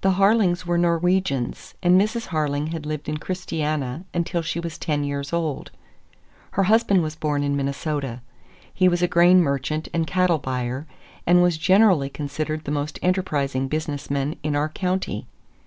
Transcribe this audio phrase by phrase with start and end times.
[0.00, 2.28] The Harlings were Norwegians, and Mrs.
[2.28, 5.70] Harling had lived in Christiania until she was ten years old.
[6.52, 8.22] Her husband was born in Minnesota.
[8.72, 10.86] He was a grain merchant and cattle buyer,
[11.26, 15.26] and was generally considered the most enterprising business man in our county.